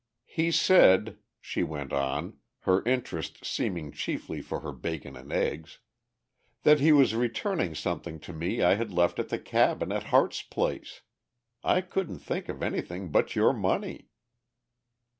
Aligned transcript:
"He 0.25 0.49
said," 0.49 1.19
she 1.39 1.61
went 1.61 1.93
on, 1.93 2.39
her 2.61 2.83
interest 2.85 3.45
seeming 3.45 3.91
chiefly 3.91 4.41
for 4.41 4.61
her 4.61 4.71
bacon 4.71 5.15
and 5.15 5.31
eggs, 5.31 5.77
"that 6.63 6.79
he 6.79 6.91
was 6.91 7.13
returning 7.13 7.75
something 7.75 8.19
to 8.21 8.33
me 8.33 8.63
I 8.63 8.73
had 8.73 8.91
left 8.91 9.19
at 9.19 9.29
the 9.29 9.37
cabin 9.37 9.91
at 9.91 10.05
Harte's 10.05 10.41
place. 10.41 11.01
I 11.63 11.81
couldn't 11.81 12.17
think 12.17 12.49
of 12.49 12.63
anything 12.63 13.11
but 13.11 13.35
your 13.35 13.53
money." 13.53 14.09